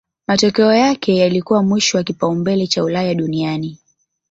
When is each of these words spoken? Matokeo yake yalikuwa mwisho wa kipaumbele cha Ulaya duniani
Matokeo 0.27 0.73
yake 0.73 1.15
yalikuwa 1.15 1.63
mwisho 1.63 1.97
wa 1.97 2.03
kipaumbele 2.03 2.67
cha 2.67 2.83
Ulaya 2.83 3.15
duniani 3.15 3.79